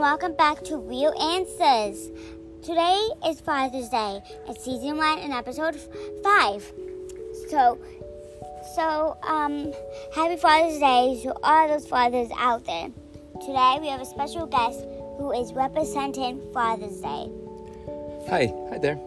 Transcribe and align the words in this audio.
and 0.00 0.06
welcome 0.06 0.34
back 0.34 0.64
to 0.64 0.78
Real 0.78 1.12
Answers. 1.20 2.10
Today 2.62 3.06
is 3.26 3.38
Father's 3.38 3.90
Day. 3.90 4.22
It's 4.48 4.64
season 4.64 4.96
one 4.96 5.18
and 5.18 5.30
episode 5.30 5.76
five. 6.24 6.72
So, 7.50 7.78
so 8.74 9.18
um, 9.22 9.74
happy 10.14 10.36
Father's 10.36 10.78
Day 10.78 11.20
to 11.24 11.34
all 11.42 11.68
those 11.68 11.86
fathers 11.86 12.30
out 12.38 12.64
there. 12.64 12.88
Today 13.42 13.76
we 13.78 13.88
have 13.88 14.00
a 14.00 14.06
special 14.06 14.46
guest 14.46 14.86
who 15.18 15.32
is 15.32 15.52
representing 15.52 16.40
Father's 16.54 17.02
Day. 17.02 17.30
Hi, 18.30 18.54
hi 18.70 18.78
there. 18.78 18.98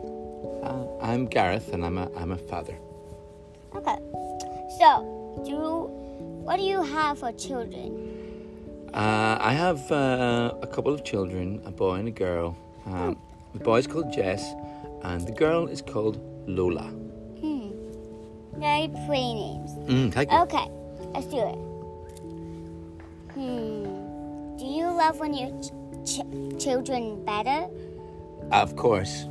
Uh, 0.61 0.85
I'm 1.01 1.25
Gareth, 1.25 1.73
and 1.73 1.83
I'm 1.83 1.97
a 1.97 2.11
I'm 2.15 2.33
a 2.33 2.37
father. 2.37 2.77
Okay. 3.75 3.97
So, 4.77 5.41
do 5.43 5.87
what 6.45 6.57
do 6.57 6.63
you 6.63 6.83
have 6.83 7.17
for 7.17 7.31
children? 7.31 8.02
Uh, 8.93 9.37
I 9.39 9.53
have 9.53 9.91
uh, 9.91 10.53
a 10.61 10.67
couple 10.67 10.93
of 10.93 11.03
children, 11.03 11.61
a 11.65 11.71
boy 11.71 11.95
and 11.95 12.07
a 12.07 12.11
girl. 12.11 12.55
Um, 12.85 13.17
the 13.53 13.59
boy's 13.59 13.87
called 13.87 14.13
Jess, 14.13 14.53
and 15.03 15.25
the 15.25 15.31
girl 15.31 15.65
is 15.67 15.81
called 15.81 16.19
Lola. 16.47 16.83
Hmm. 17.41 17.71
Very 18.59 18.89
pretty 19.07 19.33
names. 19.33 19.71
Mm, 19.89 20.13
thank 20.13 20.31
you. 20.31 20.37
Okay, 20.41 20.67
let's 21.13 21.25
do 21.25 21.37
it. 21.37 21.57
Hmm. 23.33 24.57
Do 24.57 24.65
you 24.65 24.85
love 24.85 25.19
when 25.19 25.33
your 25.33 25.49
ch- 25.61 25.71
ch- 26.05 26.63
children 26.63 27.25
better? 27.25 27.67
Of 28.51 28.75
course, 28.75 29.25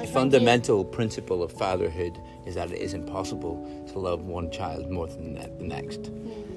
the 0.00 0.06
fundamental 0.06 0.84
principle 0.84 1.42
of 1.42 1.52
fatherhood 1.52 2.18
is 2.46 2.54
that 2.54 2.70
it 2.70 2.78
is 2.78 2.94
impossible 2.94 3.84
to 3.92 3.98
love 3.98 4.22
one 4.22 4.50
child 4.50 4.90
more 4.90 5.06
than 5.06 5.34
the 5.34 5.48
next. 5.60 6.10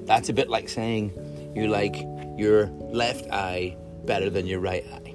That's 0.06 0.28
a 0.28 0.32
bit 0.32 0.48
like 0.48 0.68
saying 0.68 1.12
you 1.54 1.68
like 1.68 1.96
your 2.36 2.66
left 2.66 3.30
eye 3.30 3.76
better 4.04 4.30
than 4.30 4.46
your 4.46 4.60
right 4.60 4.84
eye. 4.92 5.14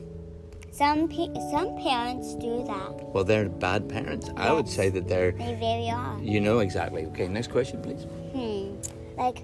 Some 0.72 1.10
pe- 1.10 1.34
some 1.52 1.78
parents 1.82 2.36
do 2.36 2.64
that. 2.66 3.04
Well, 3.14 3.24
they're 3.24 3.50
bad 3.50 3.90
parents. 3.90 4.30
I 4.38 4.54
would 4.54 4.70
say 4.70 4.90
that 4.90 5.08
they're. 5.08 5.32
They 5.32 5.56
very 5.56 5.90
are. 5.90 6.18
You 6.22 6.40
know 6.40 6.60
exactly. 6.60 7.06
Okay, 7.08 7.28
next 7.28 7.52
question, 7.52 7.82
please. 7.82 8.04
Hmm. 8.32 8.76
Like, 9.18 9.44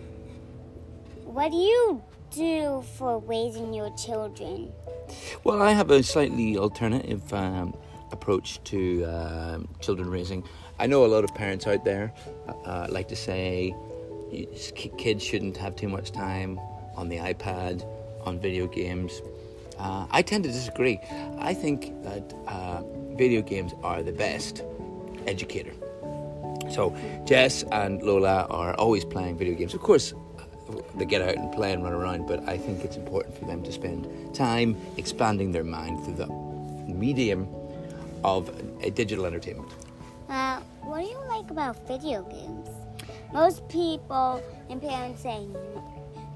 what 1.25 1.51
do 1.51 1.57
you 1.57 2.01
do 2.31 2.83
for 2.97 3.19
raising 3.19 3.73
your 3.73 3.93
children? 3.97 4.71
Well, 5.43 5.61
I 5.61 5.71
have 5.71 5.91
a 5.91 6.01
slightly 6.03 6.57
alternative 6.57 7.33
um, 7.33 7.75
approach 8.17 8.47
to 8.71 8.79
um, 9.05 9.67
children 9.81 10.09
raising. 10.09 10.41
I 10.79 10.87
know 10.87 11.05
a 11.05 11.11
lot 11.15 11.23
of 11.23 11.31
parents 11.35 11.67
out 11.67 11.85
there 11.85 12.13
uh, 12.47 12.51
uh, 12.51 12.87
like 12.89 13.07
to 13.09 13.15
say 13.15 13.75
kids 14.97 15.23
shouldn't 15.23 15.57
have 15.57 15.75
too 15.75 15.87
much 15.87 16.11
time 16.11 16.59
on 16.95 17.09
the 17.09 17.17
iPad, 17.17 17.87
on 18.27 18.39
video 18.39 18.65
games. 18.67 19.21
Uh, 19.77 20.07
I 20.09 20.21
tend 20.21 20.43
to 20.45 20.51
disagree. 20.51 20.99
I 21.37 21.53
think 21.53 21.79
that 22.03 22.33
uh, 22.47 22.81
video 23.15 23.41
games 23.41 23.73
are 23.83 24.01
the 24.01 24.11
best 24.11 24.63
educator. 25.27 25.73
So 26.71 26.95
Jess 27.25 27.63
and 27.71 28.01
Lola 28.01 28.47
are 28.49 28.73
always 28.75 29.05
playing 29.05 29.37
video 29.37 29.55
games. 29.55 29.73
Of 29.73 29.81
course, 29.81 30.13
they 30.95 31.05
get 31.05 31.21
out 31.21 31.35
and 31.35 31.51
play 31.53 31.73
and 31.73 31.83
run 31.83 31.93
around, 31.93 32.27
but 32.27 32.47
I 32.49 32.57
think 32.57 32.83
it's 32.83 32.97
important 32.97 33.37
for 33.37 33.45
them 33.45 33.61
to 33.63 33.71
spend 33.71 34.33
time 34.33 34.75
expanding 34.97 35.51
their 35.51 35.63
mind 35.63 36.03
through 36.03 36.15
the 36.15 36.27
medium 36.91 37.47
of 38.25 38.49
a 38.81 38.89
digital 38.89 39.25
entertainment. 39.25 39.69
Uh, 40.27 40.59
what 40.81 41.01
do 41.01 41.07
you 41.07 41.19
like 41.27 41.51
about 41.51 41.87
video 41.87 42.23
games? 42.23 42.67
Most 43.31 43.67
people 43.69 44.41
and 44.69 44.81
parents 44.81 45.21
say 45.21 45.45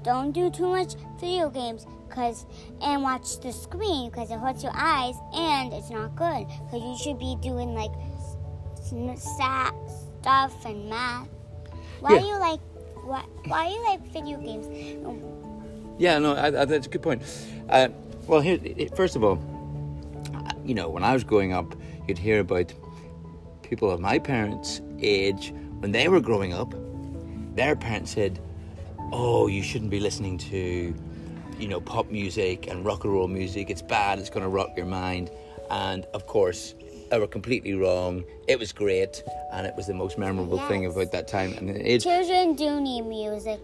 don't 0.04 0.30
do 0.32 0.50
too 0.50 0.68
much 0.68 0.94
video 1.20 1.50
games 1.50 1.86
cause 2.08 2.46
and 2.80 3.02
watch 3.02 3.40
the 3.40 3.52
screen 3.52 4.10
because 4.10 4.30
it 4.30 4.38
hurts 4.38 4.62
your 4.62 4.72
eyes 4.74 5.14
and 5.34 5.72
it's 5.72 5.90
not 5.90 6.14
good 6.16 6.46
because 6.64 6.82
you 6.82 6.96
should 7.02 7.18
be 7.18 7.36
doing 7.42 7.74
like 7.74 7.90
s- 8.16 8.36
s- 8.92 10.06
stuff 10.20 10.64
and 10.64 10.88
math. 10.88 11.28
Why 12.00 12.14
Yeah. 12.14 12.20
do 12.20 12.26
you 12.26 12.38
like 12.38 12.60
why, 13.04 13.22
why 13.46 13.68
do 13.68 13.74
you 13.74 13.84
like 13.84 14.00
video 14.12 14.38
games? 14.38 14.66
Yeah, 15.98 16.18
no, 16.18 16.34
I, 16.34 16.46
I, 16.46 16.64
that's 16.64 16.86
a 16.86 16.90
good 16.90 17.02
point. 17.02 17.22
Uh, 17.68 17.88
well, 18.26 18.40
here, 18.40 18.58
first 18.94 19.16
of 19.16 19.24
all, 19.24 19.36
you 20.64 20.74
know, 20.74 20.88
when 20.88 21.04
I 21.04 21.12
was 21.12 21.24
growing 21.24 21.52
up, 21.52 21.74
you'd 22.06 22.18
hear 22.18 22.40
about 22.40 22.72
people 23.62 23.90
of 23.90 24.00
my 24.00 24.18
parents' 24.18 24.80
age 25.00 25.52
when 25.78 25.92
they 25.92 26.08
were 26.08 26.20
growing 26.20 26.52
up. 26.52 26.74
Their 27.54 27.76
parents 27.76 28.12
said, 28.12 28.40
"Oh, 29.12 29.46
you 29.46 29.62
shouldn't 29.62 29.90
be 29.90 30.00
listening 30.00 30.38
to, 30.38 30.94
you 31.58 31.68
know, 31.68 31.80
pop 31.80 32.10
music 32.10 32.66
and 32.68 32.84
rock 32.84 33.04
and 33.04 33.12
roll 33.12 33.28
music. 33.28 33.70
It's 33.70 33.82
bad. 33.82 34.18
It's 34.18 34.30
going 34.30 34.42
to 34.42 34.48
rock 34.48 34.70
your 34.76 34.86
mind." 34.86 35.30
And 35.70 36.04
of 36.14 36.26
course, 36.26 36.74
they 37.10 37.18
were 37.18 37.26
completely 37.26 37.74
wrong. 37.74 38.24
It 38.48 38.58
was 38.58 38.72
great, 38.72 39.22
and 39.52 39.66
it 39.66 39.74
was 39.76 39.86
the 39.86 39.94
most 39.94 40.18
memorable 40.18 40.58
thing 40.68 40.86
about 40.86 41.12
that 41.12 41.28
time. 41.28 41.54
And 41.58 41.70
it, 41.70 42.02
Children 42.02 42.54
do 42.54 42.80
need 42.80 43.02
music. 43.02 43.60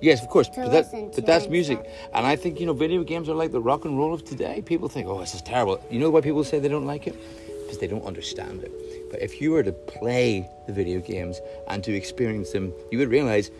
Yes, 0.00 0.22
of 0.22 0.28
course, 0.28 0.48
but, 0.48 0.70
that, 0.70 1.12
but 1.14 1.26
that's 1.26 1.48
music. 1.48 1.84
And 2.14 2.26
I 2.26 2.34
think, 2.36 2.58
you 2.58 2.66
know, 2.66 2.72
video 2.72 3.02
games 3.04 3.28
are 3.28 3.34
like 3.34 3.52
the 3.52 3.60
rock 3.60 3.84
and 3.84 3.98
roll 3.98 4.14
of 4.14 4.24
today. 4.24 4.62
People 4.62 4.88
think, 4.88 5.06
oh, 5.08 5.20
this 5.20 5.34
is 5.34 5.42
terrible. 5.42 5.84
You 5.90 5.98
know 5.98 6.10
why 6.10 6.20
people 6.22 6.42
say 6.44 6.58
they 6.58 6.68
don't 6.68 6.86
like 6.86 7.06
it? 7.06 7.14
Because 7.62 7.78
they 7.78 7.86
don't 7.86 8.04
understand 8.04 8.62
it. 8.62 9.10
But 9.10 9.20
if 9.20 9.40
you 9.40 9.50
were 9.52 9.62
to 9.62 9.72
play 9.72 10.48
the 10.66 10.72
video 10.72 11.00
games 11.00 11.40
and 11.68 11.84
to 11.84 11.92
experience 11.94 12.50
them, 12.52 12.72
you 12.90 12.98
would 12.98 13.10
realize 13.10 13.50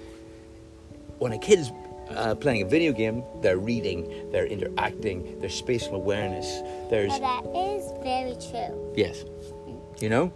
when 1.19 1.33
a 1.33 1.39
kid's 1.39 1.71
uh, 2.11 2.35
playing 2.35 2.63
a 2.63 2.65
video 2.65 2.93
game, 2.93 3.23
they're 3.43 3.59
reading, 3.59 4.31
they're 4.33 4.47
interacting, 4.47 5.39
there's 5.41 5.55
spatial 5.55 5.95
awareness, 5.95 6.61
there's. 6.89 7.19
That 7.21 7.45
is 7.55 7.93
very 8.03 8.35
true. 8.51 8.93
Yes. 8.97 9.25
You 10.01 10.09
know? 10.09 10.33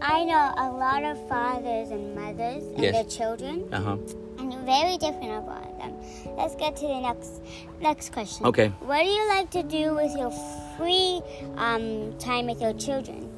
I 0.00 0.24
know 0.24 0.54
a 0.56 0.70
lot 0.70 1.02
of 1.02 1.28
fathers 1.28 1.90
and 1.90 2.14
mothers 2.14 2.62
and 2.64 2.78
Yes. 2.78 2.92
their 2.94 3.04
children, 3.04 3.68
Uh 3.72 3.80
huh. 3.80 3.96
And 4.38 4.52
you're 4.52 4.62
very 4.62 4.96
different 4.98 5.32
about 5.44 5.78
them. 5.78 5.94
Let's 6.36 6.54
get 6.54 6.76
to 6.76 6.86
the 6.86 7.00
next 7.00 7.40
next 7.80 8.12
question. 8.12 8.46
Okay. 8.46 8.68
What 8.80 9.02
do 9.02 9.08
you 9.08 9.28
like 9.28 9.50
to 9.50 9.62
do 9.62 9.94
with 9.94 10.16
your 10.16 10.32
free 10.76 11.22
um, 11.56 12.16
time 12.18 12.46
with 12.46 12.60
your 12.60 12.72
children? 12.74 13.30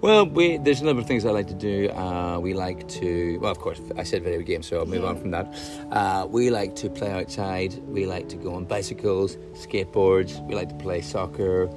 Well, 0.00 0.26
we, 0.26 0.58
there's 0.58 0.82
a 0.82 0.84
number 0.84 1.00
of 1.00 1.08
things 1.08 1.24
I 1.24 1.30
like 1.30 1.46
to 1.46 1.54
do. 1.54 1.88
Uh, 1.88 2.38
we 2.38 2.52
like 2.52 2.86
to, 2.88 3.38
well, 3.38 3.50
of 3.50 3.58
course, 3.58 3.80
I 3.96 4.02
said 4.02 4.22
video 4.22 4.42
games, 4.42 4.66
so 4.66 4.80
I'll 4.80 4.84
move 4.84 5.02
on 5.02 5.18
from 5.18 5.30
that. 5.30 5.46
Uh, 5.90 6.26
we 6.28 6.50
like 6.50 6.76
to 6.76 6.90
play 6.90 7.10
outside. 7.10 7.72
We 7.88 8.04
like 8.04 8.28
to 8.28 8.36
go 8.36 8.54
on 8.54 8.66
bicycles, 8.66 9.36
skateboards. 9.54 10.44
We 10.46 10.54
like 10.54 10.68
to 10.68 10.74
play 10.74 11.00
soccer. 11.00 11.70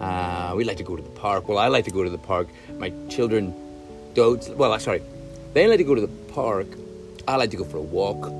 Uh, 0.00 0.54
we 0.56 0.64
like 0.64 0.78
to 0.78 0.82
go 0.82 0.96
to 0.96 1.02
the 1.02 1.10
park. 1.10 1.46
Well, 1.46 1.58
I 1.58 1.68
like 1.68 1.84
to 1.84 1.90
go 1.90 2.02
to 2.02 2.08
the 2.08 2.16
park. 2.16 2.48
My 2.78 2.90
children 3.10 3.54
don't. 4.14 4.56
Well, 4.56 4.78
sorry, 4.80 5.02
they 5.52 5.66
like 5.66 5.76
to 5.78 5.84
go 5.84 5.94
to 5.94 6.00
the 6.00 6.32
park. 6.32 6.66
I 7.26 7.36
like 7.36 7.50
to 7.50 7.56
go 7.56 7.64
for 7.64 7.78
a 7.78 7.82
walk, 7.82 8.30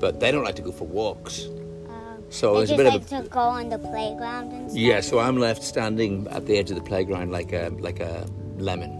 but 0.00 0.20
they 0.20 0.30
don't 0.30 0.44
like 0.44 0.56
to 0.56 0.62
go 0.62 0.72
for 0.72 0.86
walks. 0.86 1.46
Um, 1.88 2.24
So 2.30 2.54
there's 2.56 2.70
a 2.70 2.76
bit 2.76 2.86
of 2.86 2.94
like 2.94 3.02
a 3.12 3.22
to 3.22 3.28
go 3.28 3.40
on 3.40 3.68
the 3.68 3.78
playground 3.78 4.52
and 4.52 4.70
stuff. 4.70 4.80
yeah. 4.80 5.00
So 5.00 5.18
I'm 5.18 5.36
left 5.38 5.62
standing 5.62 6.26
at 6.28 6.46
the 6.46 6.56
edge 6.58 6.70
of 6.70 6.76
the 6.76 6.82
playground 6.82 7.30
like 7.32 7.52
a 7.52 7.70
like 7.78 8.00
a 8.00 8.26
lemon. 8.58 8.90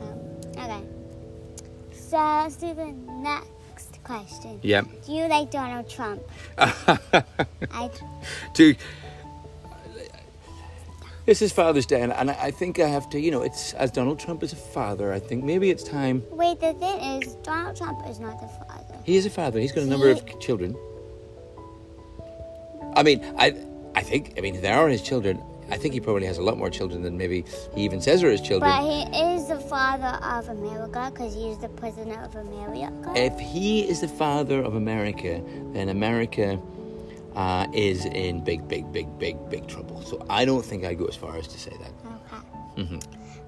Um, 0.00 0.62
okay. 0.64 0.82
So 1.92 2.16
let's 2.16 2.56
do 2.56 2.74
the 2.74 2.92
next 3.22 4.02
question. 4.04 4.58
Yeah. 4.62 4.82
Do 5.06 5.12
you 5.12 5.26
like 5.28 5.50
Donald 5.50 5.88
Trump? 5.88 6.22
I 6.58 7.90
to 8.54 8.74
this 11.26 11.40
is 11.40 11.52
Father's 11.52 11.86
Day, 11.86 12.00
and, 12.00 12.12
and 12.12 12.30
I 12.30 12.50
think 12.50 12.80
I 12.80 12.88
have 12.88 13.08
to, 13.10 13.20
you 13.20 13.30
know, 13.30 13.42
it's 13.42 13.74
as 13.74 13.90
Donald 13.90 14.18
Trump 14.18 14.42
is 14.42 14.52
a 14.52 14.56
father. 14.56 15.12
I 15.12 15.20
think 15.20 15.44
maybe 15.44 15.70
it's 15.70 15.84
time. 15.84 16.22
wait. 16.30 16.60
The 16.60 16.72
thing 16.74 17.22
is, 17.22 17.34
Donald 17.36 17.76
Trump 17.76 18.06
is 18.08 18.18
not 18.18 18.40
the 18.40 18.48
father. 18.48 18.98
He 19.04 19.16
is 19.16 19.26
a 19.26 19.30
father. 19.30 19.60
He's 19.60 19.72
got 19.72 19.84
a 19.84 19.86
number 19.86 20.10
of 20.10 20.40
children. 20.40 20.76
I 22.94 23.02
mean, 23.02 23.24
I, 23.38 23.56
I 23.94 24.02
think. 24.02 24.34
I 24.36 24.40
mean, 24.40 24.60
there 24.60 24.74
are 24.74 24.88
his 24.88 25.02
children. 25.02 25.42
I 25.70 25.78
think 25.78 25.94
he 25.94 26.00
probably 26.00 26.26
has 26.26 26.38
a 26.38 26.42
lot 26.42 26.58
more 26.58 26.68
children 26.68 27.02
than 27.02 27.16
maybe 27.16 27.44
he 27.74 27.82
even 27.82 28.00
says 28.00 28.22
are 28.22 28.30
his 28.30 28.42
children. 28.42 28.70
But 28.70 28.82
he 28.82 29.32
is 29.32 29.48
the 29.48 29.60
father 29.60 30.18
of 30.22 30.48
America 30.48 31.10
because 31.12 31.34
he 31.34 31.48
is 31.48 31.58
the 31.58 31.68
president 31.70 32.18
of 32.18 32.34
America. 32.36 33.12
if 33.16 33.38
he 33.38 33.88
is 33.88 34.00
the 34.00 34.08
father 34.08 34.60
of 34.60 34.74
America, 34.74 35.40
then 35.72 35.88
America 35.88 36.60
uh, 37.34 37.66
is 37.72 38.04
in 38.04 38.42
big, 38.44 38.68
big, 38.68 38.92
big, 38.92 39.18
big, 39.18 39.36
big 39.50 39.66
trouble. 39.66 40.02
So 40.02 40.24
I 40.28 40.44
don't 40.44 40.64
think 40.64 40.84
I'd 40.84 40.98
go 40.98 41.06
as 41.06 41.16
far 41.16 41.36
as 41.36 41.48
to 41.48 41.58
say 41.58 41.72
that. 41.80 41.92
Okay. 42.06 42.82
Mm-hmm. 42.82 42.98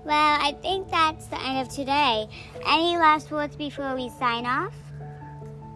Well, 0.05 0.39
I 0.41 0.53
think 0.61 0.91
that's 0.91 1.27
the 1.27 1.41
end 1.41 1.67
of 1.67 1.73
today. 1.73 2.29
Any 2.67 2.99
last 2.99 3.31
words 3.31 3.57
before 3.57 3.95
we 3.95 4.11
sign 4.11 4.45
off? 4.45 4.75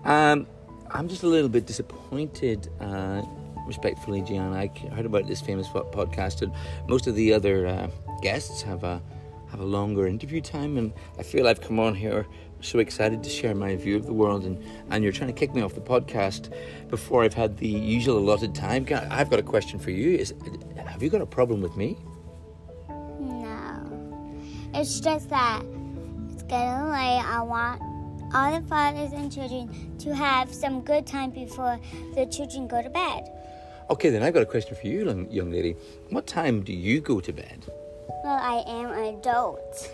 Um, 0.05 0.47
I'm 0.91 1.09
just 1.09 1.23
a 1.23 1.27
little 1.27 1.49
bit 1.49 1.67
disappointed, 1.67 2.69
uh, 2.81 3.23
respectfully, 3.67 4.21
Gianna. 4.23 4.57
I 4.57 4.71
heard 4.95 5.07
about 5.07 5.27
this 5.27 5.41
famous 5.41 5.69
podcast, 5.69 6.43
and 6.43 6.53
most 6.89 7.07
of 7.07 7.15
the 7.15 7.33
other 7.33 7.67
uh, 7.67 7.89
guests 8.21 8.63
have 8.63 8.85
uh, 8.85 8.99
have 9.51 9.61
a 9.61 9.65
longer 9.65 10.07
interview 10.07 10.41
time, 10.41 10.77
and 10.77 10.93
I 11.19 11.23
feel 11.23 11.47
I've 11.47 11.61
come 11.61 11.79
on 11.79 11.95
here 11.95 12.27
so 12.61 12.81
excited 12.81 13.23
to 13.23 13.31
share 13.31 13.55
my 13.55 13.77
view 13.77 13.97
of 13.97 14.07
the 14.07 14.13
world, 14.13 14.45
and, 14.45 14.63
and 14.91 15.03
you're 15.03 15.13
trying 15.13 15.33
to 15.33 15.39
kick 15.39 15.55
me 15.55 15.63
off 15.63 15.75
the 15.75 15.81
podcast 15.81 16.53
before 16.89 17.23
I've 17.23 17.35
had 17.35 17.57
the 17.57 17.69
usual 17.69 18.19
allotted 18.19 18.55
time. 18.55 18.87
I've 19.11 19.31
got 19.31 19.39
a 19.39 19.45
question 19.45 19.79
for 19.79 19.91
you. 19.91 20.17
Is 20.19 20.35
have 20.87 21.03
you 21.03 21.11
got 21.11 21.21
a 21.21 21.27
problem 21.27 21.61
with 21.61 21.77
me? 21.77 21.97
No, 22.89 24.71
it's 24.75 25.01
just 25.01 25.29
that 25.31 25.63
it's 26.33 26.43
getting 26.43 26.91
late. 26.91 27.23
I 27.25 27.41
want 27.43 27.81
all 28.35 28.61
the 28.61 28.67
fathers 28.67 29.13
and 29.13 29.33
children 29.33 29.97
to 29.99 30.15
have 30.15 30.53
some 30.53 30.83
good 30.83 31.07
time 31.07 31.31
before 31.31 31.79
the 32.15 32.27
children 32.27 32.67
go 32.67 32.83
to 32.83 32.91
bed. 32.91 33.31
Okay, 33.91 34.11
then 34.11 34.23
I've 34.23 34.35
got 34.35 34.43
a 34.43 34.47
question 34.47 34.77
for 34.77 34.87
you, 34.87 35.27
young 35.31 35.51
lady. 35.51 35.75
What 36.11 36.27
time 36.27 36.63
do 36.63 36.75
you 36.75 37.01
go 37.01 37.21
to 37.21 37.33
bed? 37.33 37.65
Well, 38.25 38.39
I 38.41 38.65
am 38.67 38.91
an 38.91 39.15
adult. 39.17 39.91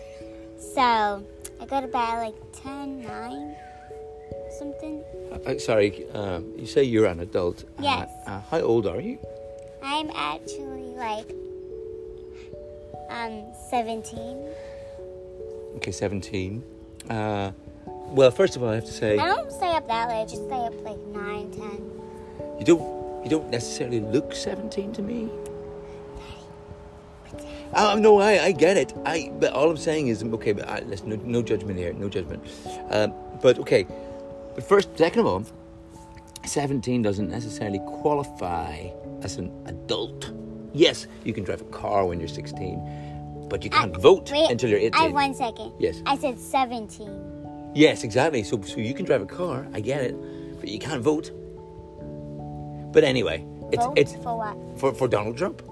So 0.59 1.25
I 1.61 1.67
go 1.67 1.81
to 1.81 1.87
bed 1.87 1.97
at 1.97 2.19
like 2.19 2.35
10, 2.63 3.03
9, 3.03 3.57
something. 4.59 5.05
Uh, 5.33 5.51
uh 5.51 5.59
sorry, 5.59 6.07
uh, 6.15 6.41
you 6.57 6.67
say 6.67 6.85
you're 6.85 7.07
an 7.07 7.21
adult. 7.21 7.65
Uh, 7.79 7.83
yes. 7.83 8.11
Uh, 8.27 8.41
how 8.51 8.61
old 8.61 8.87
are 8.87 9.01
you? 9.01 9.19
I'm 9.83 10.11
actually 10.15 10.95
like 10.97 11.31
um 13.11 13.45
17. 13.71 14.49
Okay, 15.77 15.93
17. 15.93 16.63
Uh, 17.11 17.53
well, 17.87 18.31
first 18.31 18.57
of 18.57 18.63
all, 18.63 18.71
I 18.71 18.77
have 18.77 18.85
to 18.85 18.93
say. 18.93 19.19
I 19.19 19.27
don't 19.27 19.53
stay 19.53 19.71
up 19.75 19.87
that 19.89 20.09
late. 20.09 20.23
I 20.23 20.25
just 20.25 20.47
stay 20.47 20.65
up 20.65 20.75
like 20.85 20.99
9, 20.99 21.51
10. 21.51 22.59
You 22.59 22.65
don't 22.65 23.05
you 23.25 23.31
don't 23.31 23.49
necessarily 23.51 24.01
look 24.01 24.35
17 24.35 24.93
to 24.93 25.03
me. 25.03 25.31
Oh, 27.77 27.97
no, 27.99 28.21
I, 28.21 28.45
I 28.45 28.53
get 28.53 28.77
it. 28.77 28.93
I, 29.05 29.33
but 29.41 29.53
all 29.53 29.71
I'm 29.71 29.77
saying 29.77 30.09
is, 30.09 30.23
okay, 30.23 30.53
but 30.53 30.69
I, 30.69 30.81
listen, 30.81 31.09
no, 31.09 31.17
no 31.17 31.43
judgment 31.43 31.79
here, 31.79 31.93
no 31.93 32.09
judgment. 32.09 32.45
Um, 32.91 33.13
but 33.43 33.59
okay, 33.59 33.87
but 34.55 34.63
first, 34.63 34.97
second 34.97 35.21
of 35.21 35.27
all, 35.27 35.45
17 36.47 37.03
doesn't 37.03 37.31
necessarily 37.31 37.81
qualify 37.81 38.89
as 39.23 39.37
an 39.37 39.51
adult. 39.67 40.33
Yes, 40.73 41.07
you 41.25 41.33
can 41.33 41.45
drive 41.45 41.61
a 41.61 41.65
car 41.65 42.07
when 42.07 42.21
you're 42.21 42.29
16, 42.29 43.47
but 43.49 43.65
you 43.65 43.71
can't 43.71 43.97
vote 43.97 44.31
wait, 44.31 44.51
until 44.51 44.71
you're 44.71 44.79
18. 44.79 44.95
I 44.95 45.03
have 45.05 45.13
one 45.13 45.35
second. 45.35 45.73
Yes. 45.79 46.03
I 46.07 46.17
said 46.17 46.39
17. 46.39 47.73
Yes, 47.75 48.05
exactly. 48.05 48.43
So, 48.45 48.61
so 48.63 48.79
you 48.79 48.95
can 48.95 49.05
drive 49.05 49.23
a 49.23 49.27
car. 49.27 49.67
I 49.73 49.81
get 49.81 50.03
it, 50.03 50.61
but 50.61 50.69
you 50.69 50.79
can't 50.79 51.03
vote. 51.03 51.33
But 52.93 53.03
anyway, 53.03 53.45
it's 53.73 53.85
vote 53.85 53.99
it's 53.99 54.15
for 54.17 54.39
what? 54.39 54.79
For 54.79 54.95
for 54.95 55.09
Donald 55.09 55.37
Trump. 55.37 55.63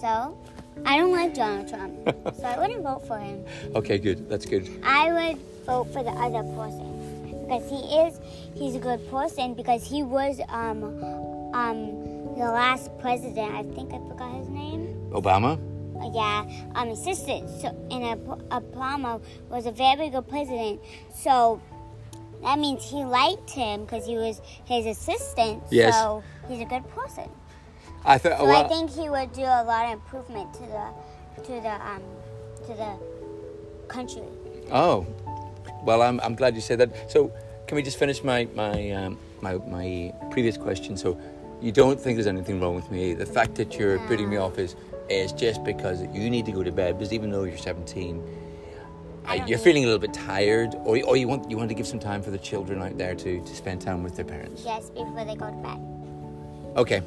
So, 0.00 0.38
I 0.84 0.96
don't 0.96 1.12
like 1.12 1.34
Donald 1.34 1.68
Trump, 1.68 1.94
so 2.36 2.44
I 2.44 2.58
wouldn't 2.58 2.82
vote 2.82 3.06
for 3.06 3.18
him. 3.18 3.44
Okay, 3.74 3.98
good. 3.98 4.28
That's 4.28 4.46
good. 4.46 4.68
I 4.82 5.12
would 5.12 5.38
vote 5.66 5.92
for 5.92 6.02
the 6.02 6.10
other 6.10 6.42
person 6.54 6.98
because 7.42 7.68
he 7.70 7.98
is 7.98 8.20
he's 8.54 8.74
a 8.74 8.78
good 8.78 9.08
person 9.10 9.54
because 9.54 9.88
he 9.88 10.02
was 10.02 10.40
um 10.48 10.84
um 11.54 12.08
the 12.36 12.44
last 12.44 12.90
president. 12.98 13.54
I 13.54 13.62
think 13.74 13.92
I 13.92 13.98
forgot 14.08 14.34
his 14.38 14.48
name. 14.48 14.94
Obama. 15.10 15.58
Yeah, 16.14 16.46
um, 16.76 16.88
assistant. 16.90 17.50
So, 17.60 17.68
and 17.90 18.24
Obama 18.50 19.20
was 19.50 19.66
a 19.66 19.72
very 19.72 20.10
good 20.10 20.28
president. 20.28 20.80
So 21.12 21.60
that 22.42 22.58
means 22.58 22.88
he 22.88 23.04
liked 23.04 23.50
him 23.50 23.84
because 23.84 24.06
he 24.06 24.14
was 24.14 24.40
his 24.64 24.86
assistant. 24.86 25.62
Yes. 25.70 25.94
So 25.94 26.22
he's 26.48 26.60
a 26.60 26.64
good 26.64 26.88
person. 26.90 27.28
I 28.04 28.18
thought. 28.18 28.38
So 28.38 28.44
well, 28.44 28.64
I 28.64 28.68
think 28.68 28.90
he 28.90 29.08
would 29.08 29.32
do 29.32 29.42
a 29.42 29.64
lot 29.64 29.86
of 29.86 29.92
improvement 29.92 30.52
to 30.54 30.60
the 30.60 31.42
to 31.42 31.60
the 31.60 31.86
um 31.86 32.02
to 32.66 32.74
the 32.74 32.98
country. 33.88 34.22
Oh, 34.70 35.06
well, 35.82 36.02
I'm 36.02 36.20
I'm 36.20 36.34
glad 36.34 36.54
you 36.54 36.60
said 36.60 36.78
that. 36.80 37.10
So 37.10 37.32
can 37.66 37.76
we 37.76 37.82
just 37.82 37.98
finish 37.98 38.22
my 38.22 38.48
my 38.54 38.90
um, 38.92 39.18
my 39.40 39.54
my 39.66 40.12
previous 40.30 40.56
question? 40.56 40.96
So 40.96 41.18
you 41.60 41.72
don't 41.72 42.00
think 42.00 42.16
there's 42.16 42.26
anything 42.26 42.60
wrong 42.60 42.74
with 42.74 42.90
me? 42.90 43.14
The 43.14 43.26
fact 43.26 43.56
that 43.56 43.78
you're 43.78 43.98
no. 43.98 44.06
putting 44.06 44.30
me 44.30 44.36
off 44.36 44.58
is 44.58 44.76
is 45.08 45.32
just 45.32 45.64
because 45.64 46.02
you 46.12 46.30
need 46.30 46.46
to 46.46 46.52
go 46.52 46.62
to 46.62 46.72
bed. 46.72 46.98
Because 46.98 47.12
even 47.12 47.30
though 47.30 47.44
you're 47.44 47.56
17 47.56 48.22
you're 49.46 49.58
feeling 49.58 49.84
a 49.84 49.86
little 49.86 50.00
bit 50.00 50.14
tired, 50.14 50.74
or, 50.84 50.98
or 51.04 51.16
you 51.16 51.28
want 51.28 51.50
you 51.50 51.56
want 51.56 51.68
to 51.68 51.74
give 51.74 51.86
some 51.86 51.98
time 51.98 52.22
for 52.22 52.30
the 52.30 52.38
children 52.38 52.82
out 52.82 52.96
there 52.96 53.14
to, 53.14 53.44
to 53.44 53.56
spend 53.56 53.80
time 53.80 54.02
with 54.02 54.16
their 54.16 54.24
parents. 54.24 54.62
Yes, 54.64 54.90
before 54.90 55.24
they 55.24 55.34
go 55.34 55.50
to 55.50 55.56
bed. 55.56 55.78
Okay, 56.76 57.02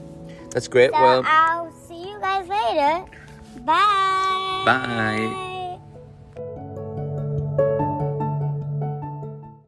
that's 0.52 0.68
great. 0.68 0.92
So 0.92 1.02
well, 1.02 1.24
I'll 1.26 1.72
see 1.88 2.10
you 2.10 2.20
guys 2.20 2.48
later. 2.48 3.06
Bye. 3.66 4.64
Bye. 4.66 5.51